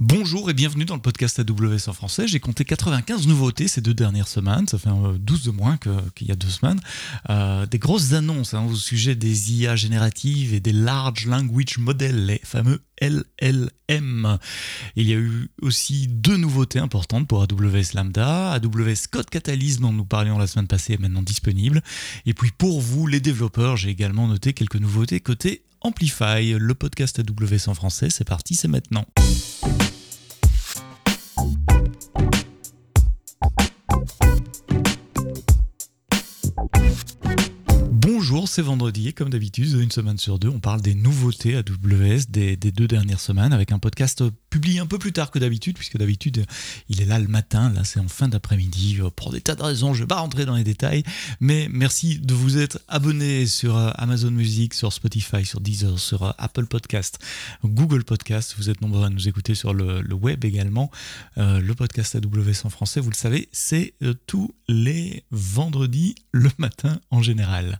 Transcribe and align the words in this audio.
Bonjour 0.00 0.48
et 0.48 0.54
bienvenue 0.54 0.84
dans 0.84 0.94
le 0.94 1.00
podcast 1.00 1.40
AWS 1.40 1.88
en 1.88 1.92
français. 1.92 2.28
J'ai 2.28 2.38
compté 2.38 2.64
95 2.64 3.26
nouveautés 3.26 3.66
ces 3.66 3.80
deux 3.80 3.94
dernières 3.94 4.28
semaines, 4.28 4.68
ça 4.68 4.78
fait 4.78 4.90
12 4.90 5.42
de 5.42 5.50
moins 5.50 5.76
qu'il 5.76 6.28
y 6.28 6.30
a 6.30 6.36
deux 6.36 6.48
semaines. 6.48 6.78
Euh, 7.30 7.66
des 7.66 7.80
grosses 7.80 8.12
annonces 8.12 8.54
hein, 8.54 8.64
au 8.70 8.76
sujet 8.76 9.16
des 9.16 9.54
IA 9.54 9.74
génératives 9.74 10.54
et 10.54 10.60
des 10.60 10.70
Large 10.70 11.26
Language 11.26 11.78
Models, 11.78 12.26
les 12.26 12.40
fameux 12.44 12.80
LLM. 13.02 14.38
Il 14.94 15.08
y 15.08 15.14
a 15.14 15.16
eu 15.16 15.50
aussi 15.62 16.06
deux 16.06 16.36
nouveautés 16.36 16.78
importantes 16.78 17.26
pour 17.26 17.42
AWS 17.42 17.94
Lambda. 17.94 18.52
AWS 18.52 19.08
Code 19.10 19.28
Catalyst 19.28 19.80
dont 19.80 19.92
nous 19.92 20.04
parlions 20.04 20.38
la 20.38 20.46
semaine 20.46 20.68
passée 20.68 20.92
est 20.92 21.00
maintenant 21.00 21.22
disponible. 21.22 21.82
Et 22.24 22.34
puis 22.34 22.52
pour 22.56 22.80
vous 22.80 23.08
les 23.08 23.18
développeurs, 23.18 23.76
j'ai 23.76 23.90
également 23.90 24.28
noté 24.28 24.52
quelques 24.52 24.76
nouveautés 24.76 25.18
côté 25.18 25.64
Amplify, 25.80 26.54
le 26.56 26.74
podcast 26.74 27.18
AWS 27.18 27.68
en 27.68 27.74
français. 27.74 28.10
C'est 28.10 28.24
parti, 28.26 28.54
c'est 28.54 28.68
maintenant. 28.68 29.04
Vendredi 38.62 39.14
comme 39.14 39.30
d'habitude, 39.30 39.72
une 39.72 39.90
semaine 39.90 40.18
sur 40.18 40.38
deux, 40.38 40.48
on 40.48 40.60
parle 40.60 40.80
des 40.80 40.94
nouveautés 40.94 41.56
AWS 41.56 42.26
des, 42.28 42.56
des 42.56 42.72
deux 42.72 42.88
dernières 42.88 43.20
semaines 43.20 43.52
avec 43.52 43.72
un 43.72 43.78
podcast 43.78 44.22
publié 44.50 44.80
un 44.80 44.86
peu 44.86 44.98
plus 44.98 45.12
tard 45.12 45.30
que 45.30 45.38
d'habitude, 45.38 45.76
puisque 45.76 45.98
d'habitude 45.98 46.44
il 46.88 47.00
est 47.00 47.04
là 47.04 47.18
le 47.18 47.28
matin, 47.28 47.70
là 47.70 47.84
c'est 47.84 48.00
en 48.00 48.08
fin 48.08 48.28
d'après-midi, 48.28 48.98
euh, 49.00 49.10
pour 49.10 49.32
des 49.32 49.40
tas 49.40 49.54
de 49.54 49.62
raisons, 49.62 49.94
je 49.94 50.00
ne 50.00 50.04
vais 50.04 50.08
pas 50.08 50.20
rentrer 50.20 50.46
dans 50.46 50.56
les 50.56 50.64
détails, 50.64 51.02
mais 51.40 51.68
merci 51.70 52.18
de 52.18 52.34
vous 52.34 52.58
être 52.58 52.80
abonné 52.88 53.46
sur 53.46 53.76
euh, 53.76 53.90
Amazon 53.94 54.30
Music, 54.30 54.74
sur 54.74 54.92
Spotify, 54.92 55.44
sur 55.44 55.60
Deezer, 55.60 55.98
sur 55.98 56.22
euh, 56.22 56.30
Apple 56.38 56.66
Podcast, 56.66 57.18
Google 57.64 58.04
Podcast, 58.04 58.54
vous 58.58 58.70
êtes 58.70 58.80
nombreux 58.80 59.04
à 59.04 59.10
nous 59.10 59.28
écouter 59.28 59.54
sur 59.54 59.74
le, 59.74 60.02
web 60.12 60.44
également, 60.44 60.90
le 61.36 61.72
podcast 61.74 62.16
AWS 62.16 62.64
en 62.64 62.70
français, 62.70 63.00
vous 63.00 63.10
le 63.10 63.14
savez, 63.14 63.48
c'est 63.52 63.94
tous 64.26 64.52
les 64.68 65.22
vendredis 65.30 66.16
le 66.32 66.50
matin 66.58 67.00
en 67.10 67.22
général. 67.22 67.78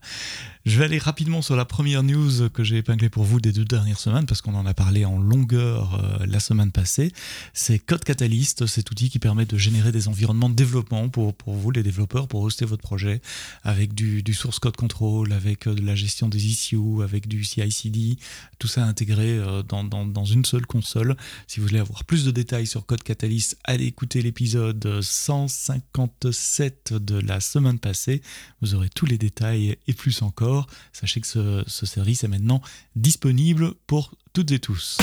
Je 0.69 0.78
vais 0.78 0.84
aller 0.84 0.98
rapidement 0.98 1.41
sur 1.41 1.56
la 1.56 1.64
première 1.64 2.02
news 2.02 2.50
que 2.50 2.62
j'ai 2.62 2.77
épinglée 2.77 3.08
pour 3.08 3.24
vous 3.24 3.41
des 3.41 3.52
deux 3.52 3.64
dernières 3.64 3.98
semaines, 3.98 4.27
parce 4.27 4.42
qu'on 4.42 4.55
en 4.55 4.66
a 4.66 4.74
parlé 4.74 5.06
en 5.06 5.19
longueur 5.19 5.94
euh, 5.94 6.27
la 6.27 6.41
semaine 6.41 6.72
passée. 6.72 7.11
C'est 7.55 7.78
Code 7.78 8.05
Catalyst, 8.05 8.66
cet 8.66 8.91
outil 8.91 9.08
qui 9.08 9.19
permet 9.19 9.46
de 9.46 9.56
générer 9.56 9.92
des 9.92 10.08
environnements 10.08 10.50
de 10.50 10.55
développement 10.55 11.08
pour, 11.08 11.33
pour 11.33 11.55
vous, 11.55 11.70
les 11.70 11.83
développeurs, 11.83 12.28
pour 12.28 12.42
hoster 12.42 12.66
votre 12.66 12.83
projet, 12.83 13.22
avec 13.62 13.94
du, 13.94 14.22
source 14.34 14.58
code 14.58 14.77
control, 14.77 15.33
avec 15.33 15.66
euh, 15.66 15.74
de 15.74 15.80
la 15.80 15.94
gestion 15.94 16.28
des 16.28 16.46
issues, 16.46 17.02
avec 17.02 17.28
du 17.28 17.44
CI/CD, 17.44 18.19
tout 18.58 18.69
ça 18.69 18.84
intégré 18.84 19.39
euh, 19.39 19.62
dans, 19.62 19.84
dans, 19.84 20.05
dans, 20.05 20.27
une 20.27 20.44
seule 20.44 20.66
console. 20.66 21.16
Si 21.46 21.61
vous 21.61 21.66
voulez 21.66 21.80
avoir 21.80 22.05
plus 22.05 22.27
de 22.27 22.30
détails 22.30 22.66
sur 22.66 22.84
Code 22.84 23.02
Catalyst, 23.02 23.56
allez 23.64 23.86
écouter 23.86 24.20
l'épisode 24.20 25.00
157 25.00 26.92
de 26.92 27.19
la 27.19 27.41
semaine 27.41 27.78
passée. 27.78 28.20
Vous 28.61 28.74
aurez 28.74 28.91
tous 28.91 29.06
les 29.06 29.16
détails 29.16 29.78
et 29.86 29.94
plus 29.94 30.20
encore. 30.20 30.58
Sachez 30.92 31.20
que 31.20 31.27
ce, 31.27 31.64
ce 31.67 31.87
service 31.87 32.25
est 32.25 32.28
maintenant 32.28 32.61
disponible 32.97 33.75
pour 33.87 34.14
toutes 34.33 34.51
et 34.53 34.59
tous. 34.59 34.98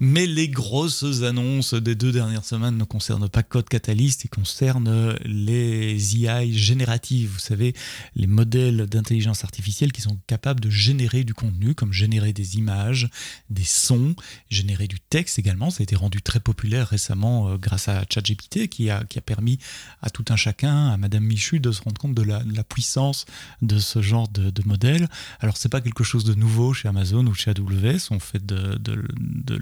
Mais 0.00 0.26
les 0.26 0.48
grosses 0.48 1.22
annonces 1.22 1.74
des 1.74 1.96
deux 1.96 2.12
dernières 2.12 2.44
semaines 2.44 2.76
ne 2.76 2.84
concernent 2.84 3.28
pas 3.28 3.42
Code 3.42 3.68
Catalyst, 3.68 4.24
ils 4.24 4.30
concernent 4.30 5.16
les 5.24 6.24
AI 6.24 6.52
génératives. 6.52 7.30
Vous 7.32 7.40
savez, 7.40 7.74
les 8.14 8.28
modèles 8.28 8.86
d'intelligence 8.86 9.42
artificielle 9.42 9.90
qui 9.90 10.00
sont 10.00 10.16
capables 10.28 10.60
de 10.60 10.70
générer 10.70 11.24
du 11.24 11.34
contenu, 11.34 11.74
comme 11.74 11.92
générer 11.92 12.32
des 12.32 12.58
images, 12.58 13.10
des 13.50 13.64
sons, 13.64 14.14
générer 14.50 14.86
du 14.86 15.00
texte 15.00 15.40
également. 15.40 15.70
Ça 15.70 15.80
a 15.80 15.82
été 15.82 15.96
rendu 15.96 16.22
très 16.22 16.38
populaire 16.38 16.86
récemment 16.88 17.48
euh, 17.48 17.56
grâce 17.56 17.88
à 17.88 18.04
ChatGPT 18.08 18.68
qui 18.68 18.90
a, 18.90 19.04
permis 19.26 19.58
à 20.00 20.10
tout 20.10 20.24
un 20.28 20.36
chacun, 20.36 20.90
à 20.90 20.96
Madame 20.96 21.24
Michu, 21.24 21.58
de 21.58 21.72
se 21.72 21.82
rendre 21.82 22.00
compte 22.00 22.14
de 22.14 22.22
la, 22.22 22.42
puissance 22.62 23.26
de 23.62 23.78
ce 23.78 24.00
genre 24.00 24.28
de, 24.28 24.50
de 24.50 24.62
modèle. 24.64 25.08
Alors, 25.40 25.56
c'est 25.56 25.68
pas 25.68 25.80
quelque 25.80 26.04
chose 26.04 26.24
de 26.24 26.34
nouveau 26.34 26.72
chez 26.72 26.88
Amazon 26.88 27.26
ou 27.26 27.34
chez 27.34 27.50
AWS. 27.50 28.08
On 28.10 28.20
fait 28.20 28.44
de, 28.44 28.78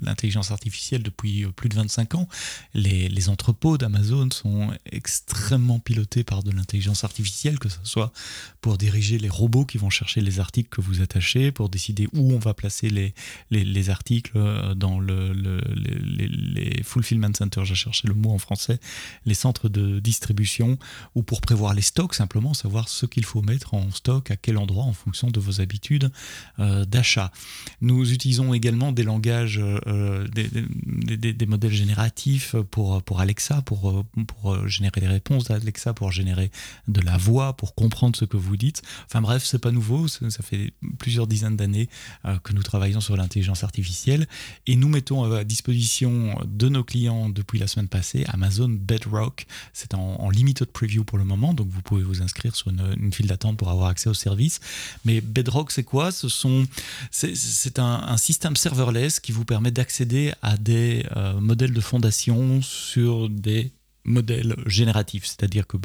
l'intelligence 0.02 0.50
artificielle 0.50 1.02
depuis 1.02 1.44
euh, 1.44 1.50
plus 1.50 1.68
de 1.68 1.74
25 1.74 2.14
ans. 2.14 2.28
Les, 2.74 3.08
les 3.08 3.28
entrepôts 3.28 3.78
d'Amazon 3.78 4.28
sont 4.30 4.70
extrêmement 4.90 5.78
pilotés 5.78 6.24
par 6.24 6.42
de 6.42 6.50
l'intelligence 6.50 7.04
artificielle, 7.04 7.58
que 7.58 7.68
ce 7.68 7.78
soit 7.82 8.12
pour 8.60 8.78
diriger 8.78 9.18
les 9.18 9.28
robots 9.28 9.64
qui 9.64 9.78
vont 9.78 9.90
chercher 9.90 10.20
les 10.20 10.40
articles 10.40 10.68
que 10.68 10.80
vous 10.80 11.00
attachez, 11.02 11.52
pour 11.52 11.68
décider 11.68 12.08
où 12.12 12.32
on 12.32 12.38
va 12.38 12.54
placer 12.54 12.90
les, 12.90 13.14
les, 13.50 13.64
les 13.64 13.90
articles 13.90 14.32
euh, 14.36 14.74
dans 14.74 14.98
le, 14.98 15.32
les, 15.32 16.28
les, 16.28 16.82
fulfillment 16.82 17.34
centers, 17.34 17.64
j'ai 17.64 17.74
cherché 17.74 18.08
le 18.08 18.14
mot 18.14 18.30
en 18.30 18.38
français, 18.38 18.78
les 19.24 19.34
centres 19.34 19.68
de 19.68 20.00
distribution, 20.00 20.78
ou 21.14 21.22
pour 21.22 21.40
prévoir 21.40 21.74
les 21.74 21.82
stocks, 21.82 22.14
simplement 22.14 22.54
savoir 22.54 22.88
ce 22.88 23.06
qu'il 23.06 23.24
faut 23.24 23.42
mettre 23.42 23.74
en 23.74 23.90
stock, 23.90 24.30
à 24.30 24.36
quel 24.36 24.58
endroit 24.58 24.84
en 24.84 24.92
fonction 24.92 25.30
de 25.30 25.40
vos 25.40 25.60
habitudes 25.60 26.10
euh, 26.58 26.84
d'achat. 26.84 27.32
Nous 27.80 28.12
utilisons 28.12 28.54
également 28.54 28.92
des 28.92 29.02
langages 29.02 29.60
euh, 29.86 30.26
des, 30.28 31.46
modèles 31.46 31.72
génératifs 31.72 32.56
pour, 32.70 33.20
Alexa, 33.20 33.62
pour, 33.62 34.04
pour 34.26 34.68
générer 34.68 35.00
des 35.00 35.06
réponses 35.06 35.44
d'Alexa, 35.44 35.94
pour 35.94 36.10
générer 36.10 36.50
de 36.88 37.00
la 37.00 37.16
voix, 37.16 37.56
pour 37.56 37.74
comprendre 37.74 38.16
ce 38.16 38.24
que 38.24 38.36
vous 38.36 38.56
dites. 38.56 38.82
Enfin 39.06 39.20
bref, 39.20 39.44
c'est 39.44 39.58
pas 39.58 39.70
nouveau, 39.70 40.08
ça 40.08 40.42
fait 40.42 40.72
plusieurs 40.98 41.26
dizaines 41.26 41.56
d'années 41.56 41.88
euh, 42.24 42.38
que 42.38 42.52
nous 42.52 42.62
travaillons 42.62 43.00
sur 43.00 43.16
l'intelligence 43.16 43.64
artificielle 43.64 44.26
et 44.66 44.76
nous 44.76 44.88
mettons 44.88 45.32
à 45.32 45.44
disposition 45.44 46.38
de 46.46 46.68
nos 46.68 46.84
clients 46.84 47.28
depuis 47.28 47.58
la 47.58 47.66
semaine 47.66 47.88
passée 47.88 48.24
Amazon 48.28 48.68
Bedrock. 48.68 49.46
C'est 49.72 49.94
en, 49.94 50.30
limited 50.30 50.66
preview 50.66 51.04
pour 51.04 51.18
le 51.18 51.24
moment, 51.24 51.54
donc 51.54 51.68
vous 51.68 51.82
pouvez 51.82 52.02
vous 52.02 52.22
inscrire 52.22 52.56
sur 52.56 52.70
une, 52.70 53.12
file 53.12 53.28
d'attente 53.28 53.56
pour 53.56 53.70
avoir 53.70 53.88
accès 53.88 54.10
au 54.10 54.14
service. 54.14 54.60
Mais 55.04 55.20
Bedrock, 55.20 55.70
c'est 55.70 55.84
quoi? 55.84 56.10
Ce 56.10 56.28
sont, 56.28 56.66
c'est 57.10 57.78
un, 57.78 57.84
un 57.84 58.16
système 58.16 58.56
serverless 58.56 59.20
qui 59.20 59.32
vous 59.32 59.44
permet 59.44 59.70
d'accéder 59.76 60.32
à 60.40 60.56
des 60.56 61.04
euh, 61.16 61.38
modèles 61.38 61.74
de 61.74 61.80
fondation 61.80 62.62
sur 62.62 63.28
des 63.28 63.72
modèle 64.06 64.56
génératif, 64.66 65.26
c'est-à-dire 65.26 65.66
que 65.66 65.76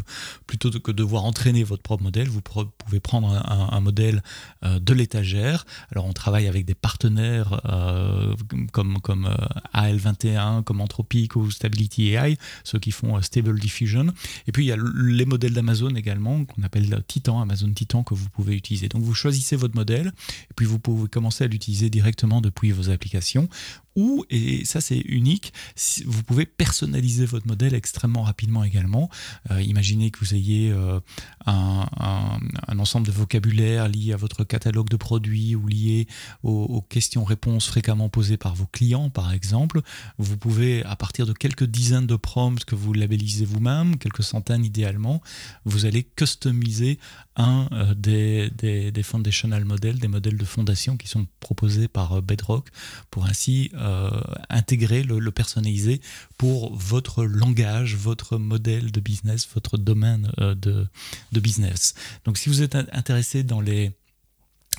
plutôt 0.48 0.72
que 0.72 0.92
de 0.92 0.98
devoir 0.98 1.26
entraîner 1.26 1.64
votre 1.64 1.82
propre 1.82 2.04
modèle, 2.04 2.30
vous 2.30 2.42
pouvez 2.42 3.00
prendre 3.00 3.30
un, 3.30 3.82
modèle 3.82 4.22
euh, 4.64 4.80
de 4.80 4.94
l'étagère. 4.94 5.66
Alors 5.92 6.06
on 6.06 6.14
travaille 6.14 6.48
avec 6.48 6.66
des 6.66 6.76
partenaires 6.76 7.62
euh, 7.66 8.36
comme, 8.72 9.00
comme 9.02 9.26
euh, 9.26 9.80
AL21, 9.80 10.64
comme 10.64 10.82
Anthropic 10.82 11.36
ou 11.36 11.50
Stability 11.50 12.10
AI, 12.10 12.38
ceux 12.64 12.80
qui 12.80 12.92
font 12.92 13.22
Stable 13.22 13.60
Diffusion. 13.60 14.08
Et 14.48 14.52
puis 14.52 14.66
il 14.66 14.68
y 14.68 14.72
a 14.72 14.78
les 14.78 15.26
modèles 15.26 15.54
d'Amazon 15.54 15.96
également, 15.96 16.46
qu'on 16.46 16.64
appelle 16.64 17.04
Titan, 17.08 17.42
Amazon 17.42 17.72
Titan, 17.74 18.04
que 18.04 18.14
vous 18.14 18.30
pouvez 18.30 18.56
utiliser. 18.56 18.88
Donc 18.88 19.02
vous 19.02 19.16
choisissez 19.16 19.56
votre 19.56 19.76
modèle, 19.76 20.14
et 20.50 20.54
puis 20.56 20.66
vous 20.66 20.80
pouvez 20.80 21.08
commencer 21.10 21.44
à 21.44 21.48
l'utiliser 21.48 21.90
directement 21.90 22.42
depuis 22.42 22.72
vos 22.72 22.90
applications 22.90 23.50
ou, 23.96 24.26
et 24.30 24.66
ça 24.66 24.82
c'est 24.82 25.00
unique, 25.00 25.54
vous 26.06 26.24
pouvez 26.24 26.46
personnaliser 26.46 27.26
votre 27.26 27.48
modèle 27.48 27.74
extrêmement 27.74 28.24
rapidement 28.24 28.64
également. 28.64 29.10
Euh, 29.52 29.62
imaginez 29.62 30.12
que 30.12 30.20
vous 30.20 30.34
ayez 30.34 30.72
euh, 30.72 31.00
un, 31.46 31.88
ensemble 32.78 33.08
de 33.08 33.12
vocabulaire 33.12 33.88
lié 33.88 34.14
à 34.14 34.18
votre 34.18 34.44
catalogue 34.44 34.90
de 34.90 34.98
produits 34.98 35.56
ou 35.56 35.68
lié 35.68 36.08
aux, 36.44 36.82
questions-réponses 36.90 37.68
fréquemment 37.68 38.10
posées 38.10 38.38
par 38.38 38.56
vos 38.56 38.66
clients, 38.66 39.10
par 39.10 39.34
exemple. 39.34 39.82
Vous 40.18 40.38
pouvez, 40.38 40.84
à 40.86 40.96
partir 40.96 41.26
de 41.26 41.34
quelques 41.34 41.66
dizaines 41.66 42.08
de 42.08 42.16
prompts 42.16 42.66
que 42.66 42.76
vous 42.76 42.94
labellisez 42.94 43.46
vous-même, 43.46 43.98
quelques 43.98 44.24
centaines 44.24 44.66
idéalement, 44.66 45.22
vous 45.66 45.86
allez 45.86 46.04
customiser 46.04 47.00
euh, 47.72 47.94
des, 47.96 48.50
des, 48.92 49.04
foundational 49.04 49.66
models, 49.66 50.00
des 50.00 50.08
modèles 50.08 50.38
de 50.38 50.46
fondation 50.46 50.98
qui 50.98 51.08
sont 51.08 51.28
proposés 51.40 51.88
par 51.88 52.22
Bedrock 52.22 52.70
pour 53.10 53.26
ainsi 53.26 53.72
euh, 53.76 54.10
intégrer, 54.50 55.04
le, 55.04 55.32
personnaliser 55.32 56.02
pour 56.38 56.76
votre 56.76 57.24
langage, 57.24 57.96
votre 57.96 58.38
modèle 58.38 58.92
de 58.92 59.00
business, 59.00 59.48
votre 59.54 59.78
domaine 59.78 60.32
euh, 60.40 60.56
de, 60.56 60.88
business. 61.40 61.96
Donc 62.26 62.38
si 62.38 62.50
vous 62.50 62.62
êtes 62.62 62.76
intéressé 62.76 63.44
dans 63.44 63.62
les 63.62 63.92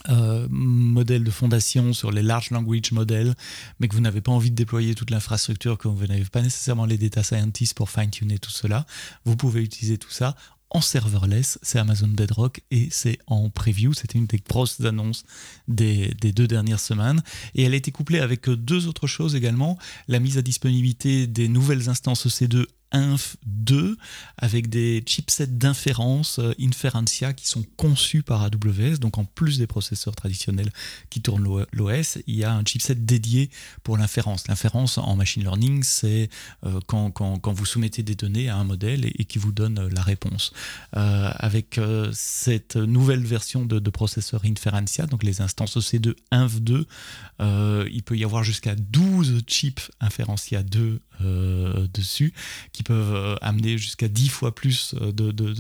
euh, 0.08 0.47
modèles 0.50 1.23
de 1.23 1.31
fondation 1.31 1.93
sur 1.93 2.11
les 2.11 2.23
large 2.23 2.50
language 2.50 2.93
models, 2.93 3.35
mais 3.79 3.88
que 3.88 3.94
vous 3.94 4.00
n'avez 4.00 4.20
pas 4.20 4.32
envie 4.32 4.50
de 4.50 4.56
déployer 4.56 4.94
toute 4.94 5.11
l'infrastructure, 5.11 5.79
que 5.79 5.88
vous 5.88 6.06
n'avez 6.06 6.25
pas 6.25 6.43
nécessairement 6.43 6.87
les 6.87 6.99
data 6.99 7.23
scientists 7.23 7.75
pour 7.75 7.91
fine-tuner 7.91 8.38
tout 8.38 8.50
cela, 8.50 8.87
vous 9.25 9.37
pouvez 9.37 9.62
utiliser 9.62 9.99
tout 9.99 10.11
ça 10.11 10.35
en 10.73 10.81
serverless, 10.81 11.59
c'est 11.63 11.79
Amazon 11.79 12.09
Bedrock 12.09 12.63
et 12.71 12.89
c'est 12.91 13.19
en 13.27 13.51
preview. 13.51 13.93
C'était 13.93 14.19
une 14.19 14.27
des 14.27 14.39
grosses 14.39 14.81
annonces 14.81 15.25
des, 15.69 16.15
deux 16.15 16.47
dernières 16.47 16.81
semaines. 16.81 17.23
Et 17.55 17.65
elle 17.65 17.75
a 17.75 17.77
été 17.77 17.93
couplée 17.93 18.21
avec 18.21 18.49
deux 18.49 18.89
autres 18.89 19.07
choses 19.07 19.35
également. 19.37 19.79
La 20.09 20.19
mise 20.19 20.39
à 20.39 20.43
disponibilité 20.43 21.27
des 21.27 21.49
nouvelles 21.49 21.91
instances 21.91 22.27
EC2 22.27 22.65
Inf2 22.93 23.97
avec 24.37 24.69
des 24.69 25.03
chipsets 25.06 25.47
d'inférence 25.47 26.39
euh, 26.39 26.53
Inferentia 26.61 27.33
qui 27.33 27.47
sont 27.47 27.65
conçus 27.77 28.23
par 28.23 28.43
AWS. 28.43 28.99
Donc 28.99 29.19
en 29.19 29.25
plus 29.25 29.59
des 29.59 29.67
processeurs 29.67 30.15
traditionnels 30.15 30.71
qui 31.11 31.21
tournent 31.21 31.65
l'OS, 31.73 32.19
il 32.27 32.37
y 32.37 32.44
a 32.44 32.53
un 32.55 32.65
chipset 32.65 32.94
dédié 32.94 33.50
pour 33.83 33.97
l'inférence. 33.97 34.47
L'inférence 34.49 34.99
en 34.99 35.17
machine 35.17 35.43
learning, 35.43 35.83
c'est 35.83 36.29
euh, 36.65 36.81
quand, 36.87 37.12
vous 37.53 37.67
soumettez 37.67 38.03
des 38.03 38.15
données 38.15 38.49
à 38.49 38.56
un 38.56 38.65
modèle 38.65 39.05
et, 39.05 39.25
qui 39.25 39.39
vous 39.39 39.53
donne 39.53 39.89
la 39.89 40.03
réponse. 40.03 40.53
Euh, 40.97 41.31
avec 41.37 41.81
cette 42.12 42.77
nouvelle 42.77 43.25
version 43.25 43.65
de, 43.65 43.79
de, 43.79 43.91
processeur 43.91 44.43
Inferentia, 44.44 45.06
donc 45.06 45.23
les 45.23 45.41
instances 45.41 45.77
EC2 45.77 46.15
Inf2, 46.33 46.85
il 47.91 48.03
peut 48.03 48.17
y 48.17 48.25
avoir 48.25 48.44
jusqu'à 48.44 48.75
12 48.75 49.43
chips 49.47 49.91
Inferentia 50.00 50.62
2 50.62 51.00
dessus 51.93 52.33
qui 52.73 52.81
peuvent 52.82 53.14
euh, 53.14 53.37
amener 53.40 53.79
jusqu'à 53.79 54.08
10 54.08 54.29
fois 54.29 54.55
plus 54.55 54.94
euh, 55.00 55.12
de, 55.12 55.31
de, 55.31 55.55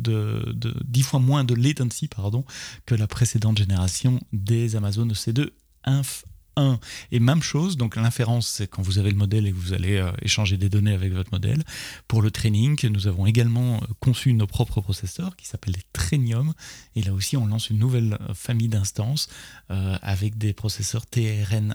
de, 0.00 0.74
10 0.84 1.02
fois 1.02 1.20
moins 1.20 1.44
de 1.44 1.54
latency 1.54 2.08
pardon, 2.08 2.44
que 2.86 2.94
la 2.94 3.06
précédente 3.06 3.58
génération 3.58 4.20
des 4.32 4.76
Amazon 4.76 5.06
EC2 5.06 5.50
Inf 5.84 6.24
1. 6.56 6.80
Et 7.12 7.20
même 7.20 7.42
chose, 7.42 7.76
donc 7.76 7.94
l'inférence, 7.94 8.48
c'est 8.48 8.66
quand 8.66 8.82
vous 8.82 8.98
avez 8.98 9.10
le 9.10 9.16
modèle 9.16 9.46
et 9.46 9.52
que 9.52 9.56
vous 9.56 9.72
allez 9.72 9.96
euh, 9.96 10.10
échanger 10.22 10.56
des 10.56 10.68
données 10.68 10.92
avec 10.92 11.12
votre 11.12 11.32
modèle. 11.32 11.62
Pour 12.08 12.20
le 12.20 12.30
training, 12.30 12.78
nous 12.90 13.06
avons 13.06 13.26
également 13.26 13.80
conçu 14.00 14.32
nos 14.32 14.46
propres 14.46 14.80
processeurs 14.80 15.36
qui 15.36 15.46
s'appellent 15.46 15.74
les 15.74 15.84
Trainium. 15.92 16.52
Et 16.96 17.02
là 17.02 17.12
aussi, 17.12 17.36
on 17.36 17.46
lance 17.46 17.70
une 17.70 17.78
nouvelle 17.78 18.18
famille 18.34 18.68
d'instances 18.68 19.28
avec 19.68 20.36
des 20.36 20.52
processeurs 20.52 21.04
TRN1 21.04 21.74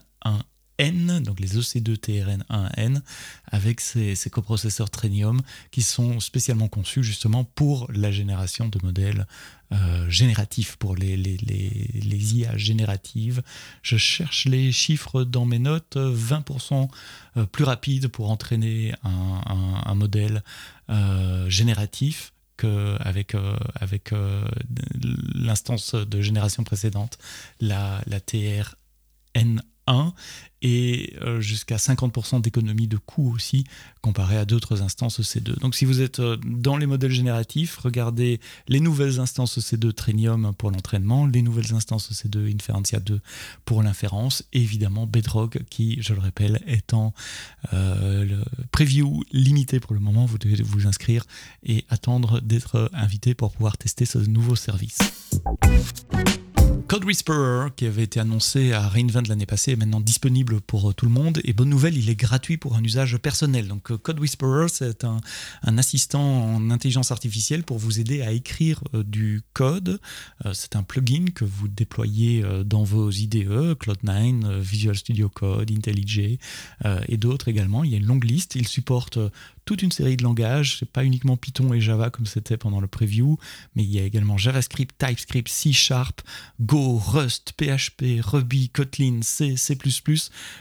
N, 0.77 1.19
donc 1.21 1.39
les 1.39 1.57
EC2 1.57 1.97
TRN1N, 1.97 3.01
avec 3.45 3.79
ces, 3.79 4.15
coprocesseurs 4.31 4.89
Trenium 4.89 5.41
qui 5.71 5.81
sont 5.81 6.19
spécialement 6.19 6.67
conçus 6.67 7.03
justement 7.03 7.43
pour 7.43 7.91
la 7.91 8.11
génération 8.11 8.67
de 8.67 8.79
modèles 8.83 9.27
euh, 9.71 10.09
génératifs, 10.09 10.75
pour 10.77 10.95
les, 10.95 11.15
les, 11.15 11.37
les, 11.37 12.35
IA 12.35 12.57
génératives. 12.57 13.43
Je 13.81 13.97
cherche 13.97 14.45
les 14.45 14.71
chiffres 14.71 15.23
dans 15.23 15.45
mes 15.45 15.59
notes, 15.59 15.97
20% 15.97 16.89
euh, 17.37 17.45
plus 17.45 17.63
rapide 17.63 18.07
pour 18.07 18.31
entraîner 18.31 18.93
un, 19.03 19.95
modèle 19.95 20.43
euh, 20.89 21.49
génératif 21.49 22.33
qu'avec 22.57 23.35
avec, 23.75 24.11
l'instance 25.35 25.95
de 25.95 26.21
génération 26.21 26.63
précédente, 26.63 27.17
la, 27.59 28.01
la 28.07 28.19
TRN 28.19 29.61
1 29.87 30.13
et 30.63 31.13
euh, 31.21 31.41
jusqu'à 31.41 31.75
50% 31.75 32.41
d'économie 32.41 32.87
de 32.87 32.97
coût 32.97 33.33
aussi 33.35 33.65
comparé 34.01 34.37
à 34.37 34.45
d'autres 34.45 34.81
instances 34.81 35.19
EC2. 35.19 35.59
Donc 35.59 35.75
si 35.75 35.83
vous 35.83 36.01
êtes 36.01 36.19
euh, 36.19 36.37
dans 36.45 36.77
les 36.77 36.85
modèles 36.85 37.11
génératifs, 37.11 37.77
regardez 37.77 38.39
les 38.69 38.79
nouvelles 38.79 39.19
instances 39.19 39.57
EC2 39.59 39.91
Trenium 39.91 40.53
pour 40.57 40.71
l'entraînement, 40.71 41.25
les 41.25 41.41
nouvelles 41.41 41.73
instances 41.73 42.11
EC2 42.11 42.55
Inferentia 42.55 43.01
2 43.01 43.19
pour 43.65 43.83
l'inférence, 43.83 44.43
et 44.53 44.61
évidemment 44.61 45.05
Bedrock 45.05 45.59
qui, 45.69 46.01
je 46.01 46.13
le 46.13 46.21
rappelle, 46.21 46.61
est 46.65 46.93
en 46.93 47.13
euh, 47.73 48.23
le 48.23 48.43
preview 48.71 49.23
limité 49.33 49.81
pour 49.81 49.93
le 49.93 49.99
moment. 49.99 50.25
Vous 50.25 50.37
devez 50.37 50.63
vous 50.63 50.87
inscrire 50.87 51.25
et 51.63 51.83
attendre 51.89 52.39
d'être 52.39 52.89
invité 52.93 53.33
pour 53.33 53.51
pouvoir 53.51 53.77
tester 53.77 54.05
ce 54.05 54.19
nouveau 54.19 54.55
service. 54.55 54.99
Code 56.93 57.05
Whisperer, 57.05 57.69
qui 57.75 57.87
avait 57.87 58.03
été 58.03 58.19
annoncé 58.19 58.71
à 58.71 58.87
Reinvent 58.87 59.27
l'année 59.27 59.47
passée, 59.47 59.71
est 59.71 59.75
maintenant 59.75 59.99
disponible 59.99 60.61
pour 60.61 60.91
euh, 60.91 60.93
tout 60.93 61.07
le 61.07 61.11
monde. 61.11 61.41
Et 61.43 61.51
bonne 61.51 61.69
nouvelle, 61.69 61.97
il 61.97 62.07
est 62.07 62.15
gratuit 62.15 62.57
pour 62.57 62.75
un 62.75 62.83
usage 62.83 63.17
personnel. 63.17 63.67
Donc 63.67 63.89
euh, 63.89 63.97
Code 63.97 64.19
Whisperer, 64.19 64.67
c'est 64.69 65.03
un, 65.03 65.19
assistant 65.79 66.21
en 66.21 66.69
intelligence 66.69 67.11
artificielle 67.11 67.63
pour 67.63 67.79
vous 67.79 67.99
aider 67.99 68.21
à 68.21 68.31
écrire 68.31 68.83
euh, 68.93 69.01
du 69.01 69.41
code. 69.53 69.99
c'est 70.53 70.75
un 70.75 70.83
plugin 70.83 71.25
que 71.33 71.45
vous 71.45 71.67
déployez 71.67 72.45
dans 72.63 72.83
vos 72.83 73.09
IDE, 73.09 73.73
Cloud9, 73.73 74.59
Visual 74.59 74.95
Studio 74.95 75.29
Code, 75.29 75.71
IntelliJ 75.71 76.37
et 77.07 77.17
d'autres 77.17 77.47
également. 77.47 77.83
Il 77.83 77.91
y 77.91 77.95
a 77.95 77.97
une 77.97 78.05
longue 78.05 78.23
liste. 78.23 78.53
Il 78.55 78.67
supporte 78.67 79.17
toute 79.65 79.81
une 79.81 79.91
série 79.91 80.17
de 80.17 80.23
langages. 80.23 80.77
C'est 80.79 80.89
pas 80.89 81.03
uniquement 81.03 81.37
Python 81.37 81.73
et 81.73 81.81
Java 81.81 82.09
comme 82.09 82.25
c'était 82.25 82.57
pendant 82.57 82.81
le 82.81 82.87
preview, 82.87 83.37
mais 83.75 83.83
il 83.83 83.91
y 83.91 83.99
a 83.99 84.03
également 84.03 84.37
JavaScript, 84.37 84.95
TypeScript, 84.97 85.49
C 85.49 85.71
Sharp, 85.71 86.21
Go, 86.61 86.97
Rust, 86.97 87.53
PHP, 87.57 88.21
Ruby, 88.21 88.69
Kotlin, 88.69 89.21
C, 89.21 89.55
C++, 89.57 89.77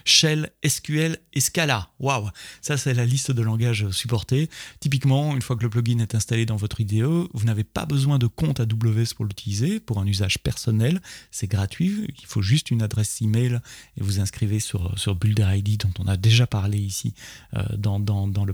Shell, 0.04 0.50
SQL 0.64 1.18
et 1.32 1.40
Scala. 1.40 1.88
Waouh 2.00 2.28
Ça, 2.60 2.76
c'est 2.76 2.94
la 2.94 3.06
liste 3.06 3.30
de 3.30 3.42
langages 3.42 3.88
supportés. 3.90 4.48
Typiquement, 4.80 5.34
une 5.34 5.42
fois 5.42 5.56
que 5.56 5.62
le 5.62 5.70
plugin 5.70 5.98
est 5.98 6.14
installé 6.14 6.46
dans 6.46 6.56
votre 6.56 6.80
IDE, 6.80 7.02
vous 7.02 7.44
n'avez 7.44 7.64
pas 7.64 7.86
besoin 7.86 8.18
de 8.18 8.26
compte 8.26 8.60
AWS 8.60 9.14
pour 9.16 9.24
l'utiliser. 9.24 9.80
Pour 9.80 9.98
un 9.98 10.06
usage 10.06 10.38
personnel, 10.38 11.00
c'est 11.30 11.46
gratuit. 11.46 12.06
Il 12.20 12.26
faut 12.26 12.42
juste 12.42 12.70
une 12.70 12.82
adresse 12.82 13.20
email 13.22 13.60
et 13.96 14.02
vous 14.02 14.20
inscrivez 14.20 14.60
sur, 14.60 14.98
sur 14.98 15.14
Builder 15.14 15.48
ID 15.54 15.78
dont 15.78 15.92
on 15.98 16.06
a 16.06 16.16
déjà 16.16 16.46
parlé 16.46 16.78
ici 16.78 17.14
euh, 17.56 17.62
dans, 17.76 18.00
dans, 18.00 18.26
dans 18.28 18.44
le 18.44 18.52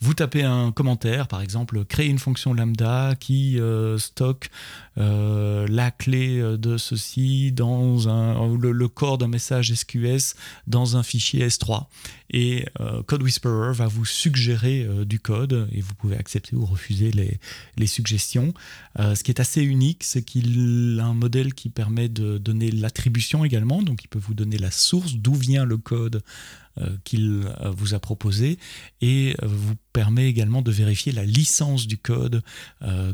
Vous 0.00 0.14
tapez 0.14 0.42
un 0.42 0.72
commentaire, 0.72 1.28
par 1.28 1.40
exemple, 1.40 1.84
créer 1.84 2.08
une 2.08 2.18
fonction 2.18 2.54
lambda 2.54 3.14
qui 3.18 3.58
euh, 3.60 3.98
stocke 3.98 4.50
euh, 4.98 5.66
la 5.68 5.90
clé 5.90 6.40
de 6.58 6.76
ceci 6.76 7.52
dans 7.52 8.08
un, 8.08 8.56
le, 8.56 8.88
corps 8.88 9.18
d'un 9.18 9.28
message 9.28 9.72
SQS 9.72 10.34
dans 10.66 10.96
un 10.96 11.02
fichier 11.02 11.46
S3. 11.46 11.86
Et 12.30 12.64
euh, 12.80 13.02
Code 13.02 13.22
Whisperer 13.22 13.72
va 13.72 13.86
vous 13.86 14.04
suggérer 14.04 14.86
du 15.04 15.20
code 15.20 15.68
et 15.72 15.80
vous 15.80 15.94
pouvez 15.94 16.16
accepter 16.16 16.56
ou 16.56 16.64
refuser 16.64 17.10
les, 17.12 17.86
suggestions. 17.86 18.54
ce 18.98 19.22
qui 19.22 19.30
est 19.30 19.40
assez 19.40 19.62
unique, 19.62 20.04
c'est 20.04 20.22
qu'il 20.22 20.98
a 21.00 21.04
un 21.04 21.14
modèle 21.14 21.54
qui 21.54 21.68
permet 21.68 22.08
de 22.08 22.38
donner 22.38 22.70
l'attribution 22.70 23.44
également, 23.44 23.82
donc 23.82 24.02
il 24.04 24.08
peut 24.08 24.18
vous 24.18 24.34
donner 24.34 24.58
la 24.58 24.70
source, 24.70 25.14
d'où 25.14 25.34
vient 25.34 25.64
le 25.64 25.76
code 25.76 26.16
euh, 26.16 26.63
qu'il 27.04 27.44
euh, 27.46 27.70
vous 27.70 27.94
a 27.94 27.98
proposé 27.98 28.58
et 29.00 29.34
euh, 29.42 29.46
vous 29.46 29.74
permet 29.92 30.28
également 30.28 30.60
de 30.60 30.72
vérifier 30.72 31.12
la 31.12 31.24
licence 31.24 31.86
du 31.86 31.98
code 31.98 32.42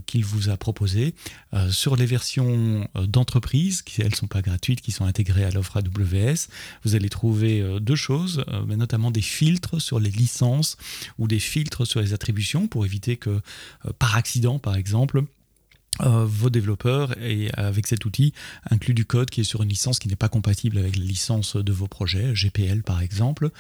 qu'il 0.07 0.25
vous 0.25 0.49
a 0.49 0.57
proposé. 0.57 1.15
Sur 1.69 1.95
les 1.95 2.07
versions 2.07 2.89
d'entreprise 2.95 3.83
qui 3.83 4.01
elles 4.01 4.15
sont 4.15 4.29
pas 4.29 4.41
gratuites 4.41 4.81
qui 4.81 4.91
sont 4.91 5.05
intégrées 5.05 5.45
à 5.45 5.51
l'offre 5.51 5.77
AWS 5.77 6.49
vous 6.85 6.95
allez 6.95 7.11
trouver 7.11 7.63
deux 7.81 7.97
choses 7.97 8.47
mais 8.67 8.77
notamment 8.77 9.11
des 9.11 9.21
filtres 9.21 9.79
sur 9.79 10.01
les 10.01 10.11
licences 10.11 10.79
ou 11.19 11.29
des 11.29 11.39
filtres 11.39 11.87
sur 11.87 12.01
les 12.01 12.15
attributions 12.15 12.67
pour 12.67 12.87
éviter 12.87 13.19
que 13.19 13.43
par 13.99 14.17
accident 14.17 14.59
par 14.59 14.77
exemple 14.77 15.25
euh, 16.03 16.25
vos 16.25 16.51
développeurs 16.51 17.17
et 17.23 17.51
avec 17.55 17.87
cet 17.87 18.05
outil 18.05 18.33
inclut 18.71 18.95
du 18.95 19.05
code 19.05 19.31
qui 19.31 19.41
est 19.41 19.45
sur 19.45 19.63
une 19.63 19.69
licence 19.69 19.99
qui 19.99 20.09
n'est 20.09 20.17
pas 20.17 20.29
compatible 20.29 20.79
avec 20.79 20.97
la 20.97 21.05
licence 21.05 21.57
de 21.57 21.73
vos 21.73 21.89
projets, 21.89 22.33
GPL 22.35 22.83
par 22.83 23.03
exemple. 23.03 23.51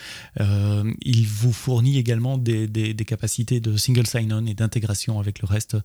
Euh, 0.41 0.91
il 1.03 1.27
vous 1.27 1.53
fournit 1.53 1.99
également 1.99 2.39
des, 2.39 2.67
des, 2.67 2.95
capacités 3.05 3.61
de 3.61 3.77
single 3.77 4.07
sign-on 4.07 4.47
et 4.47 4.55
d'intégration 4.55 5.19
avec 5.19 5.41
le 5.41 5.47
reste 5.47 5.77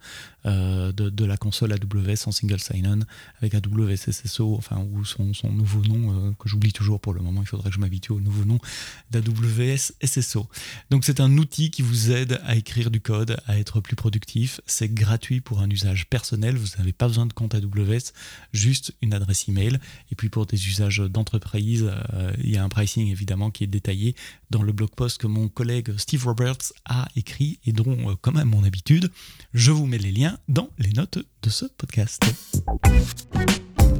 euh, 0.45 0.91
de, 0.91 1.09
de, 1.09 1.25
la 1.25 1.37
console 1.37 1.73
AWS 1.73 2.27
en 2.27 2.31
single 2.31 2.59
sign-on 2.59 2.99
avec 3.41 3.55
AWS 3.55 4.11
SSO, 4.11 4.55
enfin 4.55 4.85
ou 4.91 5.03
son, 5.03 5.33
son 5.33 5.51
nouveau 5.51 5.81
nom 5.81 6.33
que 6.33 6.47
j'oublie 6.47 6.73
toujours 6.73 6.99
pour 6.99 7.13
le 7.13 7.21
moment. 7.21 7.41
Il 7.41 7.47
faudrait 7.47 7.69
que 7.69 7.75
je 7.75 7.79
m'habitue 7.79 8.11
au 8.11 8.19
nouveau 8.19 8.45
nom 8.45 8.59
d'AWS 9.11 9.93
SSO. 10.03 10.47
Donc 10.91 11.05
c'est 11.05 11.19
un 11.19 11.37
outil 11.37 11.71
qui 11.71 11.81
vous 11.81 12.11
aide 12.11 12.39
à 12.45 12.55
écrire 12.55 12.91
du 12.91 13.01
code, 13.01 13.37
à 13.47 13.57
être 13.57 13.81
plus 13.81 13.95
productif. 13.95 14.61
C'est 14.65 14.93
gratuit 14.93 15.41
pour 15.41 15.59
un 15.61 15.69
usage 15.69 16.07
personnel 16.07 16.44
vous 16.53 16.77
n'avez 16.77 16.93
pas 16.93 17.07
besoin 17.07 17.25
de 17.25 17.33
compte 17.33 17.55
AWS, 17.55 18.11
juste 18.53 18.93
une 19.01 19.13
adresse 19.13 19.47
email. 19.47 19.79
Et 20.11 20.15
puis 20.15 20.29
pour 20.29 20.45
des 20.45 20.67
usages 20.67 20.99
d'entreprise, 20.99 21.89
euh, 22.13 22.31
il 22.43 22.51
y 22.51 22.57
a 22.57 22.63
un 22.63 22.69
pricing 22.69 23.09
évidemment 23.09 23.51
qui 23.51 23.63
est 23.63 23.67
détaillé 23.67 24.15
dans 24.49 24.61
le 24.61 24.71
blog 24.71 24.89
post 24.95 25.19
que 25.19 25.27
mon 25.27 25.47
collègue 25.47 25.97
Steve 25.97 26.25
Roberts 26.25 26.73
a 26.85 27.07
écrit 27.15 27.59
et 27.65 27.71
dont, 27.71 28.11
euh, 28.11 28.15
comme 28.21 28.37
à 28.37 28.45
mon 28.45 28.63
habitude, 28.63 29.11
je 29.53 29.71
vous 29.71 29.87
mets 29.87 29.97
les 29.97 30.11
liens 30.11 30.37
dans 30.47 30.69
les 30.77 30.91
notes 30.91 31.19
de 31.41 31.49
ce 31.49 31.65
podcast. 31.65 32.23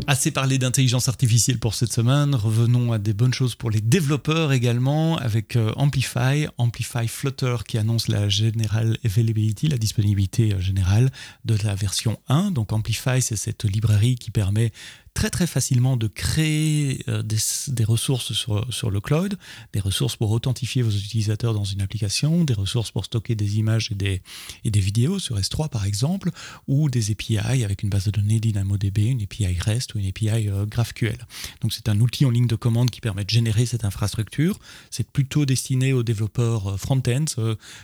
Assez 0.08 0.30
parlé 0.30 0.60
d'intelligence 0.60 1.10
artificielle 1.10 1.58
pour 1.58 1.74
cette 1.74 1.92
semaine. 1.92 2.36
Revenons 2.36 2.92
à 2.92 3.00
des 3.00 3.14
bonnes 3.14 3.34
choses 3.34 3.56
pour 3.56 3.72
les 3.72 3.82
développeurs 3.82 4.54
également 4.54 5.18
avec 5.18 5.56
euh, 5.56 5.72
Amplify, 5.78 6.48
Amplify 6.60 7.08
Flutter 7.08 7.56
qui 7.68 7.80
annonce 7.80 8.08
la 8.08 8.30
general 8.30 8.98
availability, 9.04 9.68
la 9.68 9.80
disponibilité 9.80 10.54
euh, 10.54 10.60
générale 10.60 11.10
de 11.44 11.58
la 11.64 11.74
version 11.74 12.20
1. 12.30 12.52
Donc 12.52 12.72
Amplify, 12.72 13.20
c'est 13.20 13.36
cette 13.36 13.66
librairie 13.66 14.16
qui 14.16 14.30
permet 14.30 14.72
très 15.16 15.30
très 15.32 15.48
facilement 15.48 15.98
de 15.98 16.08
créer 16.08 17.04
euh, 17.08 17.24
des, 17.24 17.84
ressources 17.86 18.34
sur, 18.34 18.92
le 18.92 19.00
cloud, 19.00 19.40
des 19.74 19.80
ressources 19.80 20.18
pour 20.18 20.30
authentifier 20.30 20.84
vos 20.84 20.92
utilisateurs 20.92 21.54
dans 21.54 21.64
une 21.64 21.82
application, 21.82 22.44
des 22.44 22.54
ressources 22.54 22.92
pour 22.92 23.06
stocker 23.06 23.34
des 23.34 23.58
images 23.58 23.92
et 23.92 23.96
des, 23.96 24.80
vidéos 24.80 25.18
sur 25.18 25.40
S3 25.40 25.70
par 25.70 25.86
exemple, 25.86 26.30
ou 26.68 26.90
des 26.90 27.12
API 27.12 27.64
avec 27.64 27.82
une 27.82 27.90
base 27.90 28.06
de 28.06 28.12
données 28.12 28.40
DynamoDB, 28.40 29.06
une 29.06 29.24
API 29.24 29.58
REST 29.58 29.96
ou 29.96 30.00
une 30.00 30.08
API 30.08 30.50
euh, 30.50 30.66
GraphQL. 30.66 31.26
Donc 31.62 31.74
c'est 31.74 31.88
un 31.88 32.00
outil 32.02 32.26
en 32.26 32.30
ligne 32.30 32.48
de 32.48 32.56
commande 32.56 32.92
qui 32.92 33.00
permet 33.00 33.24
de 33.24 33.30
générer 33.30 33.66
cette 33.66 33.86
infrastructure. 33.86 34.60
C'est 34.92 35.10
plutôt 35.10 35.46
destiné 35.46 35.94
aux 35.94 36.04
développeurs 36.04 36.74
euh, 36.74 36.78
front-end 36.78 37.26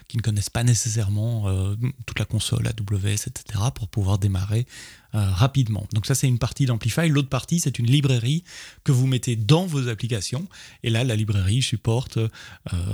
qui 0.07 0.17
ne 0.17 0.21
connaissent 0.21 0.49
pas 0.49 0.63
nécessairement 0.63 1.45
toute 2.05 2.19
la 2.19 2.25
console 2.25 2.67
AWS, 2.67 3.27
etc. 3.27 3.63
pour 3.73 3.87
pouvoir 3.87 4.19
démarrer 4.19 4.65
rapidement. 5.13 5.87
Donc 5.93 6.05
ça, 6.05 6.15
c'est 6.15 6.27
une 6.27 6.39
partie 6.39 6.65
d'Amplify. 6.65 7.09
L'autre 7.09 7.29
partie, 7.29 7.59
c'est 7.59 7.79
une 7.79 7.87
librairie 7.87 8.43
que 8.83 8.91
vous 8.91 9.07
mettez 9.07 9.35
dans 9.35 9.65
vos 9.65 9.87
applications. 9.87 10.47
Et 10.83 10.89
là, 10.89 11.03
la 11.03 11.15
librairie 11.15 11.61
supporte 11.61 12.17
euh, 12.17 12.29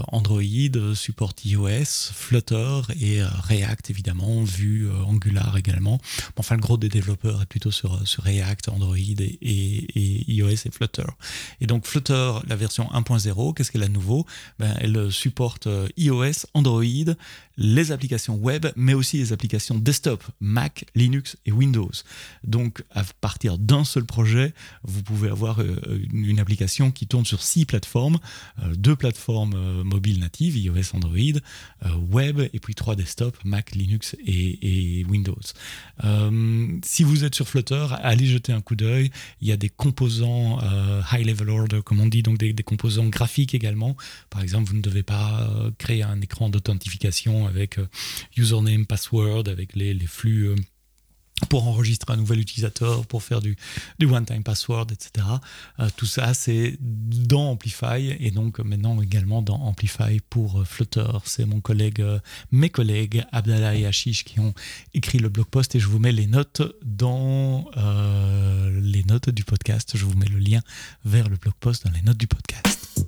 Android, 0.08 0.96
supporte 0.96 1.46
iOS, 1.46 2.12
Flutter 2.14 2.82
et 3.00 3.22
euh, 3.22 3.28
React, 3.44 3.90
évidemment, 3.90 4.44
Vue, 4.44 4.90
Angular 5.06 5.58
également. 5.58 6.00
Enfin, 6.38 6.56
le 6.56 6.62
gros 6.62 6.78
des 6.78 6.90
développeurs 6.90 7.42
est 7.42 7.46
plutôt 7.46 7.72
sur, 7.72 8.08
sur 8.08 8.24
React, 8.24 8.70
Android 8.70 8.96
et, 8.98 9.40
et, 9.42 10.32
iOS 10.32 10.66
et 10.66 10.72
Flutter. 10.72 11.06
Et 11.62 11.68
donc 11.68 11.86
Flutter, 11.86 12.34
la 12.48 12.56
version 12.56 12.86
1.0, 12.94 13.54
qu'est-ce 13.54 13.72
qu'elle 13.72 13.84
a 13.84 13.88
de 13.88 13.94
nouveau? 13.94 14.26
Ben, 14.60 14.76
Elle 14.80 15.12
supporte 15.12 15.68
iOS, 15.98 16.46
Android, 16.54 16.84
les 17.58 17.92
applications 17.92 18.36
web, 18.36 18.68
mais 18.76 18.94
aussi 18.94 19.18
les 19.18 19.34
applications 19.34 19.78
desktop, 19.78 20.24
Mac, 20.40 20.86
Linux 20.96 21.38
et 21.46 21.52
Windows. 21.52 21.92
Donc, 22.44 22.84
à 22.92 23.04
partir 23.22 23.58
d'un 23.58 23.84
seul 23.84 24.06
projet, 24.06 24.54
vous 24.84 25.04
pouvez 25.04 25.30
avoir 25.30 25.62
euh, 25.62 25.76
une 26.14 26.40
application 26.40 26.92
qui 26.92 27.08
tourne 27.08 27.26
sur 27.26 27.42
six 27.42 27.66
plateformes, 27.66 28.20
euh, 28.64 28.74
deux 28.76 28.96
plateformes 28.96 29.54
euh, 29.56 29.84
mobiles 29.84 30.20
natives, 30.20 30.58
iOS, 30.58 30.96
Android, 30.96 31.18
web, 32.12 32.42
et 32.54 32.60
puis 32.60 32.76
trois 32.76 32.96
desktops, 32.96 33.38
Mac, 33.44 33.76
Linux 33.76 34.16
et, 34.26 35.06
Windows. 35.08 35.40
si 36.84 37.04
vous 37.04 37.24
êtes 37.24 37.36
sur 37.36 37.48
Flutter, 37.48 37.88
allez 38.02 38.26
jeter 38.26 38.52
un 38.52 38.62
coup 38.62 38.76
d'œil. 38.76 39.12
Il 39.42 39.48
y 39.48 39.52
a 39.52 39.58
des 39.58 39.70
composants 39.70 40.60
high 41.12 41.26
level 41.26 41.50
order, 41.50 41.82
comme 41.84 42.00
on 42.00 42.08
dit, 42.08 42.24
donc 42.24 42.38
des, 42.38 42.54
composants 42.64 43.08
graphiques 43.08 43.54
également. 43.54 43.96
Par 44.30 44.42
exemple, 44.42 44.70
vous 44.70 44.76
ne 44.76 44.82
devez 44.82 45.04
pas 45.04 45.50
créer 45.78 46.04
un 46.04 46.20
écran 46.22 46.50
d'authentification 46.50 47.48
avec 47.48 47.78
username, 48.36 48.86
password, 48.86 49.48
avec 49.48 49.76
les 49.76 49.98
flux 50.08 50.56
pour 51.50 51.67
enregistrer 51.67 52.13
un 52.13 52.17
nouvel 52.17 52.39
utilisateur, 52.39 53.06
pour 53.06 53.24
faire 53.24 53.41
du, 53.41 53.56
du 54.00 54.06
one-time 54.06 54.44
password, 54.44 54.88
etc. 54.91 55.25
Euh, 55.79 55.88
tout 55.96 56.06
ça, 56.06 56.34
c'est 56.34 56.77
dans 56.82 57.51
Amplify 57.51 58.15
et 58.20 58.32
donc 58.32 58.60
maintenant 58.60 59.01
également 59.01 59.41
dans 59.41 59.56
Amplify 59.56 60.20
pour 60.29 60.60
euh, 60.60 60.65
Flutter. 60.65 61.06
C'est 61.25 61.46
euh, 61.48 62.20
mes 62.51 62.70
collègues 62.70 63.24
Abdallah 63.32 63.75
et 63.75 63.86
Ashish 63.86 64.24
qui 64.24 64.39
ont 64.39 64.53
écrit 64.94 65.20
le 65.20 65.29
blog 65.29 65.48
post 65.48 65.75
et 65.75 65.79
je 65.79 65.88
vous 65.88 66.00
mets 66.00 66.12
les 66.12 66.27
notes 66.27 66.62
dans 66.84 67.65
les 67.75 69.03
notes 69.03 69.29
du 69.29 69.44
podcast. 69.44 69.91
Je 69.96 70.06
vous 70.06 70.17
mets 70.17 70.27
le 70.27 70.39
lien 70.39 70.62
vers 71.06 71.29
le 71.29 71.38
blog 71.38 71.53
post 71.60 71.86
dans 71.86 71.91
les 71.91 72.01
notes 72.01 72.17
du 72.17 72.27
podcast. 72.27 73.06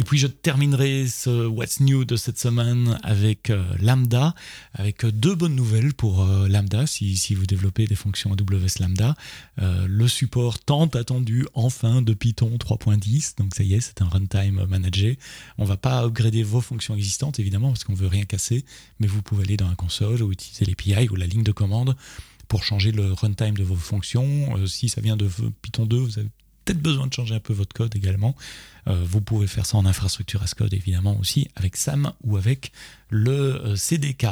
Et 0.00 0.04
puis 0.04 0.16
je 0.16 0.28
terminerai 0.28 1.08
ce 1.08 1.46
What's 1.46 1.80
New 1.80 2.04
de 2.04 2.14
cette 2.14 2.38
semaine 2.38 3.00
avec 3.02 3.50
euh, 3.50 3.64
Lambda, 3.80 4.32
avec 4.72 5.04
deux 5.04 5.34
bonnes 5.34 5.56
nouvelles 5.56 5.92
pour 5.92 6.22
euh, 6.22 6.46
Lambda 6.46 6.86
si, 6.86 7.34
vous 7.34 7.46
développez 7.46 7.84
des 7.86 7.96
fonctions 7.96 8.32
AWS 8.32 8.80
Lambda. 8.80 9.16
Euh, 9.60 9.86
le 9.88 10.06
support 10.06 10.60
tant 10.60 10.86
attendu 10.86 11.46
enfin 11.52 12.00
de 12.00 12.14
Python 12.14 12.56
3.10, 12.60 13.38
donc 13.38 13.56
ça 13.56 13.64
y 13.64 13.74
est, 13.74 13.80
c'est 13.80 14.00
un 14.00 14.08
runtime 14.08 14.64
managé. 14.66 15.18
On 15.58 15.64
va 15.64 15.76
pas 15.76 16.04
upgrader 16.04 16.44
vos 16.44 16.60
fonctions 16.60 16.94
existantes 16.94 17.40
évidemment 17.40 17.70
parce 17.70 17.82
qu'on 17.82 17.94
veut 17.94 18.06
rien 18.06 18.24
casser, 18.24 18.64
mais 19.00 19.08
vous 19.08 19.20
pouvez 19.20 19.42
aller 19.42 19.56
dans 19.56 19.68
la 19.68 19.74
console 19.74 20.22
ou 20.22 20.30
utiliser 20.30 20.64
l'API 20.64 21.08
ou 21.08 21.16
la 21.16 21.26
ligne 21.26 21.42
de 21.42 21.52
commande 21.52 21.96
pour 22.46 22.62
changer 22.62 22.92
le 22.92 23.12
runtime 23.12 23.56
de 23.56 23.64
vos 23.64 23.74
fonctions. 23.74 24.64
si 24.68 24.88
ça 24.88 25.00
vient 25.00 25.16
de 25.16 25.28
Python 25.60 25.86
2, 25.86 25.96
vous 25.96 26.18
avez 26.20 26.28
peut-être 26.68 26.82
besoin 26.82 27.06
de 27.06 27.12
changer 27.12 27.34
un 27.34 27.40
peu 27.40 27.54
votre 27.54 27.72
code 27.72 27.96
également. 27.96 28.36
Euh, 28.86 29.02
vous 29.04 29.20
pouvez 29.20 29.46
faire 29.46 29.66
ça 29.66 29.76
en 29.76 29.86
infrastructure 29.86 30.42
as 30.42 30.54
code 30.54 30.74
évidemment 30.74 31.18
aussi 31.18 31.48
avec 31.56 31.76
SAM 31.76 32.12
ou 32.22 32.36
avec 32.36 32.72
le 33.10 33.32
euh, 33.32 33.76
CDK. 33.76 34.26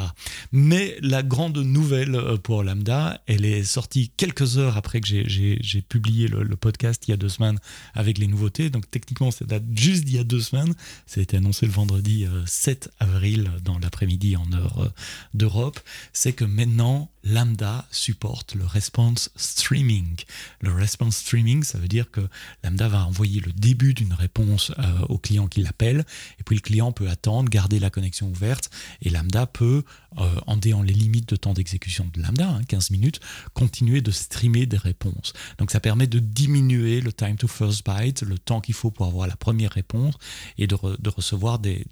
Mais 0.51 0.97
la 1.01 1.23
grande 1.23 1.57
nouvelle 1.57 2.15
euh, 2.15 2.37
pour 2.37 2.63
Lambda, 2.63 3.21
elle 3.25 3.45
est 3.45 3.63
sortie 3.63 4.11
quelques 4.15 4.57
heures 4.57 4.77
après 4.77 5.01
que 5.01 5.07
j'ai 5.07 5.81
publié 5.81 6.27
le, 6.27 6.55
podcast 6.55 7.03
il 7.07 7.11
y 7.11 7.13
a 7.13 7.17
deux 7.17 7.29
semaines 7.29 7.59
avec 7.93 8.17
les 8.17 8.27
nouveautés. 8.27 8.69
Donc 8.69 8.89
techniquement, 8.89 9.31
ça 9.31 9.45
date 9.45 9.63
juste 9.75 10.05
d'il 10.05 10.15
y 10.15 10.19
a 10.19 10.23
deux 10.23 10.41
semaines. 10.41 10.73
Ça 11.05 11.19
a 11.19 11.23
été 11.23 11.37
annoncé 11.37 11.65
le 11.65 11.71
vendredi 11.71 12.25
7 12.45 12.91
avril 12.99 13.51
dans 13.63 13.77
l'après-midi 13.79 14.35
en 14.35 14.51
heure 14.53 14.91
d'Europe. 15.33 15.79
C'est 16.13 16.33
que 16.33 16.45
maintenant, 16.45 17.11
Lambda 17.23 17.85
supporte 17.91 18.55
le 18.55 18.65
response 18.65 19.29
streaming. 19.35 20.15
Le 20.61 20.73
response 20.73 21.17
streaming, 21.17 21.63
ça 21.63 21.77
veut 21.77 21.87
dire 21.87 22.09
que 22.09 22.21
Lambda 22.63 22.87
va 22.87 23.05
envoyer 23.05 23.41
le 23.41 23.51
début 23.51 23.93
d'une 23.93 24.13
réponse 24.13 24.36
euh, 24.39 24.83
au 25.09 25.17
client 25.17 25.47
qui 25.47 25.61
l'appelle, 25.61 26.05
et 26.39 26.43
puis 26.43 26.55
le 26.55 26.61
client 26.61 26.91
peut 26.91 27.09
attendre, 27.09 27.49
garder 27.49 27.79
la 27.79 27.89
connexion 27.89 28.27
ouverte, 28.29 28.69
et 29.01 29.09
Lambda 29.09 29.45
peut, 29.45 29.83
euh, 30.17 30.35
en 30.45 30.57
déant 30.57 30.81
les 30.81 30.93
limites 30.93 31.29
de 31.29 31.35
temps 31.35 31.53
d'exécution 31.53 32.09
de 32.13 32.21
Lambda, 32.21 32.59
15 32.67 32.83
hein, 32.83 32.87
minutes, 32.91 33.19
continuer 33.53 34.01
de 34.01 34.11
streamer 34.11 34.65
des 34.65 34.77
réponses. 34.77 35.33
Donc 35.57 35.71
ça 35.71 35.79
permet 35.79 36.07
de 36.07 36.19
diminuer 36.19 37.01
le 37.01 37.13
time 37.13 37.35
to 37.35 37.47
first 37.47 37.85
byte, 37.85 38.21
le 38.21 38.37
temps 38.37 38.61
qu'il 38.61 38.75
faut 38.75 38.91
pour 38.91 39.05
avoir 39.05 39.27
la 39.27 39.35
première 39.35 39.71
réponse, 39.71 40.15
et 40.57 40.67
de, 40.67 40.75
recevoir 40.75 41.59
des, 41.59 41.85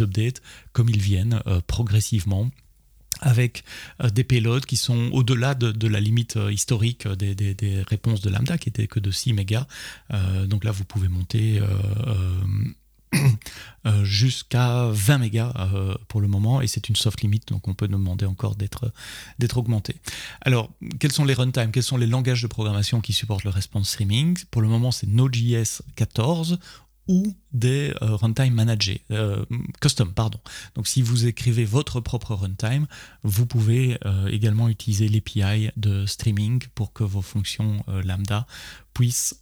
updates 0.00 0.40
comme 0.72 0.88
ils 0.88 1.00
viennent 1.00 1.40
euh, 1.46 1.60
progressivement 1.66 2.50
avec 3.20 3.64
euh, 4.02 4.10
des 4.10 4.24
payloads 4.24 4.66
qui 4.66 4.76
sont 4.76 5.10
au-delà 5.12 5.54
de, 5.54 5.88
la 5.88 6.00
limite 6.00 6.36
euh, 6.36 6.52
historique 6.52 7.06
des, 7.08 7.84
réponses 7.88 8.20
de 8.20 8.30
Lambda, 8.30 8.58
qui 8.58 8.68
était 8.68 8.86
que 8.86 9.00
de 9.00 9.10
6 9.10 9.32
mégas. 9.32 9.66
Euh, 10.12 10.46
donc 10.46 10.64
là, 10.64 10.70
vous 10.70 10.84
pouvez 10.84 11.08
monter 11.08 11.60
jusqu'à 14.02 14.88
20 14.90 15.18
mégas 15.18 15.52
pour 16.08 16.20
le 16.20 16.28
moment, 16.28 16.60
et 16.60 16.66
c'est 16.66 16.88
une 16.88 16.96
soft 16.96 17.20
limit, 17.20 17.40
donc 17.46 17.68
on 17.68 17.74
peut 17.74 17.86
demander 17.86 18.26
encore 18.26 18.56
d'être 18.56 19.56
augmenté. 19.56 19.96
Alors, 20.40 20.72
quels 20.98 21.12
sont 21.12 21.24
les 21.24 21.34
runtime, 21.34 21.70
quels 21.70 21.82
sont 21.82 21.96
les 21.96 22.06
langages 22.06 22.42
de 22.42 22.48
programmation 22.48 23.00
qui 23.00 23.12
supportent 23.12 23.44
le 23.44 23.50
response 23.50 23.90
streaming? 23.90 24.38
Pour 24.50 24.62
le 24.62 24.68
moment, 24.68 24.90
c'est 24.90 25.06
Node.js 25.06 25.82
14 25.96 26.58
ou 27.08 27.34
des 27.52 27.92
euh, 28.02 28.16
runtime 28.16 28.54
managés, 28.54 29.02
euh, 29.10 29.44
custom, 29.80 30.12
pardon. 30.12 30.40
Donc 30.74 30.88
si 30.88 31.02
vous 31.02 31.26
écrivez 31.26 31.64
votre 31.64 32.00
propre 32.00 32.34
runtime, 32.34 32.86
vous 33.22 33.46
pouvez 33.46 33.98
euh, 34.04 34.26
également 34.28 34.68
utiliser 34.68 35.08
l'API 35.08 35.70
de 35.76 36.06
streaming 36.06 36.62
pour 36.74 36.92
que 36.92 37.04
vos 37.04 37.22
fonctions 37.22 37.84
lambda 38.04 38.46
puissent 38.94 39.40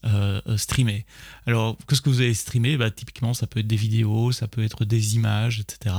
streamer. 0.57 1.05
Alors, 1.47 1.77
qu'est-ce 1.87 2.01
que 2.01 2.09
vous 2.09 2.21
allez 2.21 2.35
streamer 2.35 2.77
bah, 2.77 2.91
Typiquement, 2.91 3.35
ça 3.35 3.47
peut 3.47 3.61
être 3.61 3.67
des 3.67 3.77
vidéos, 3.77 4.33
ça 4.33 4.49
peut 4.49 4.65
être 4.65 4.85
des 4.85 5.15
images, 5.15 5.61
etc. 5.61 5.95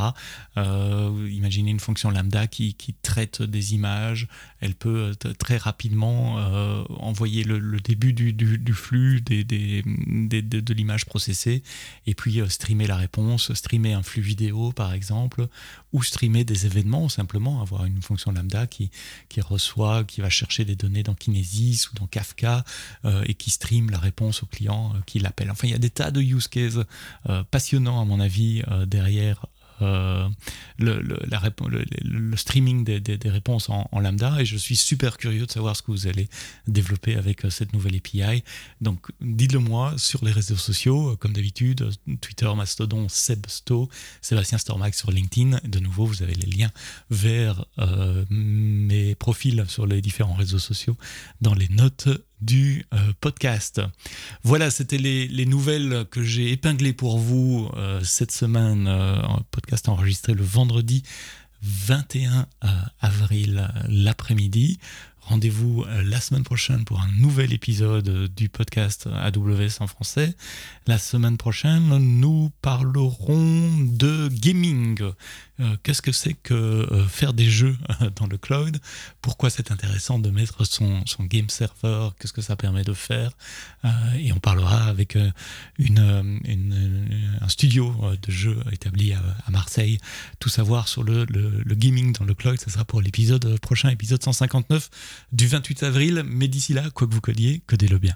imaginez 0.58 1.72
une 1.72 1.80
fonction 1.80 2.10
lambda 2.10 2.48
qui, 2.48 2.76
traite 3.02 3.42
des 3.42 3.74
images, 3.74 4.28
elle 4.60 4.76
peut 4.76 5.14
très 5.38 5.58
rapidement 5.58 6.36
envoyer 7.00 7.44
le, 7.44 7.80
début 7.80 8.14
du, 8.14 8.74
flux 8.74 9.22
des, 9.22 9.44
de 9.84 10.74
l'image 10.74 11.06
processée 11.06 11.64
et 12.06 12.14
puis 12.14 12.40
euh, 12.40 12.50
streamer 12.50 12.88
la 12.88 12.96
réponse, 12.96 13.54
streamer 13.54 13.94
un 13.94 14.04
flux 14.04 14.22
vidéo 14.22 14.72
par 14.72 14.94
exemple, 14.94 15.48
ou 15.92 16.04
streamer 16.04 16.44
des 16.44 16.66
événements, 16.66 17.10
simplement 17.10 17.62
avoir 17.62 17.86
une 17.86 18.02
fonction 18.02 18.32
lambda 18.32 18.68
qui, 18.68 18.90
qui 19.30 19.42
reçoit, 19.42 20.04
qui 20.04 20.22
va 20.22 20.30
chercher 20.30 20.66
des 20.66 20.76
données 20.76 21.04
dans 21.04 21.14
Kinesis 21.14 21.90
ou 21.92 21.96
dans 21.96 22.08
Kafka 22.08 22.64
euh, 23.06 23.24
et 23.26 23.34
qui 23.36 23.43
stream 23.50 23.90
la 23.90 24.00
réponse 24.00 24.44
au 24.44 24.46
client 24.46 24.94
euh, 24.96 25.00
qui 25.06 25.20
l'appelle. 25.20 25.52
Enfin, 25.52 25.68
il 25.68 25.72
y 25.72 25.76
a 25.76 25.80
des 25.80 25.90
tas 25.90 26.12
de 26.12 26.22
use 26.22 26.48
cases 26.48 26.80
passionnants 27.52 28.02
à 28.02 28.06
mon 28.06 28.20
avis 28.20 28.64
derrière 28.88 29.46
euh, 29.84 30.30
le, 30.80 31.02
la, 31.28 31.42
le, 32.04 32.36
streaming 32.36 32.84
des, 32.84 33.30
réponses 33.30 33.70
en, 33.70 33.88
lambda 34.00 34.40
et 34.40 34.46
je 34.46 34.58
suis 34.58 34.76
super 34.76 35.18
curieux 35.18 35.46
de 35.46 35.52
savoir 35.52 35.76
ce 35.76 35.82
que 35.82 35.92
vous 35.92 36.08
allez 36.08 36.28
développer 36.68 37.16
avec 37.16 37.46
euh, 37.46 37.50
cette 37.50 37.74
nouvelle 37.74 37.96
API. 37.96 38.44
Donc 38.82 39.08
dites-le 39.22 39.60
moi 39.60 39.94
sur 39.98 40.26
les 40.26 40.32
réseaux 40.32 40.58
sociaux, 40.58 41.12
euh, 41.12 41.16
comme 41.16 41.34
d'habitude, 41.34 41.90
Twitter, 42.22 42.50
Mastodon, 42.56 43.08
Sebsto, 43.08 43.90
Sébastien 44.22 44.58
Stormax 44.58 44.98
sur 44.98 45.12
LinkedIn. 45.12 45.60
De 45.64 45.80
nouveau, 45.80 46.06
vous 46.06 46.24
avez 46.24 46.34
les 46.34 46.50
liens 46.50 46.72
vers 47.10 47.66
mes 48.30 49.16
profils 49.16 49.64
sur 49.68 49.86
les 49.86 50.02
différents 50.02 50.34
réseaux 50.34 50.60
sociaux 50.60 50.98
dans 51.42 51.54
les 51.54 51.68
notes 51.70 52.10
du 52.44 52.86
euh, 52.94 52.98
podcast. 53.22 53.82
Voilà, 54.44 54.70
c'était 54.70 54.98
les, 54.98 55.46
nouvelles 55.46 56.06
que 56.12 56.24
j'ai 56.24 56.52
épinglées 56.52 56.94
pour 56.94 57.18
vous 57.18 57.70
euh, 57.76 58.02
cette 58.04 58.32
semaine. 58.32 58.88
Euh, 58.88 59.22
podcast 59.52 59.90
enregistré 59.90 60.34
le 60.34 60.44
vendredi 60.44 61.04
21 61.62 62.46
avril 63.00 63.70
l'après-midi. 63.88 64.80
Rendez-vous 65.26 65.86
la 66.04 66.20
semaine 66.20 66.44
prochaine 66.44 66.84
pour 66.84 67.00
un 67.00 67.10
nouvel 67.18 67.54
épisode 67.54 68.28
du 68.36 68.50
podcast 68.50 69.08
AWS 69.08 69.78
en 69.80 69.88
français. 69.88 70.36
La 70.86 70.98
semaine 70.98 71.38
prochaine, 71.38 71.98
nous 71.98 72.52
parlerons 72.62 73.72
de 73.80 74.28
gaming. 74.28 75.00
Qu'est-ce 75.84 76.02
que 76.02 76.12
c'est 76.12 76.34
que 76.34 77.06
faire 77.08 77.34
des 77.34 77.50
jeux 77.50 77.78
dans 78.18 78.28
le 78.28 78.38
cloud? 78.38 78.80
Pourquoi 79.22 79.50
c'est 79.50 79.72
intéressant 79.72 80.20
de 80.20 80.30
mettre 80.30 80.66
son, 80.66 81.06
son 81.06 81.24
game 81.24 81.50
server? 81.50 82.10
Qu'est-ce 82.20 82.34
que 82.34 82.42
ça 82.42 82.58
permet 82.58 82.84
de 82.84 82.94
faire? 82.94 83.32
Et 84.18 84.34
on 84.34 84.40
parlera 84.40 84.86
avec 84.88 85.18
une, 85.78 86.40
un 87.40 87.48
studio 87.48 87.96
de 88.22 88.32
jeux 88.32 88.60
établi 88.74 89.14
à, 89.14 89.22
Marseille. 89.50 90.00
Tout 90.40 90.50
savoir 90.50 90.88
sur 90.90 91.04
le, 91.04 91.26
le 91.26 91.76
gaming 91.76 92.12
dans 92.14 92.26
le 92.26 92.34
cloud, 92.34 92.60
ce 92.60 92.70
sera 92.70 92.84
pour 92.84 93.02
l'épisode 93.02 93.58
prochain, 93.62 93.90
épisode 93.90 94.22
159 94.22 94.90
du 95.32 95.48
28 95.48 95.84
avril. 95.84 96.24
Mais 96.26 96.48
d'ici 96.48 96.74
là, 96.74 96.84
quoi 96.94 97.08
que 97.08 97.14
vous 97.14 97.22
codiez, 97.22 97.62
codez-le 97.68 97.98
bien. 97.98 98.16